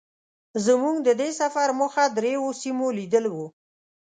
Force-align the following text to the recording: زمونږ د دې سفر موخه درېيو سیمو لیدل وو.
زمونږ 0.65 0.97
د 1.07 1.09
دې 1.19 1.29
سفر 1.41 1.67
موخه 1.79 2.05
درېيو 2.17 2.57
سیمو 2.61 2.87
لیدل 2.97 3.25
وو. 3.29 3.47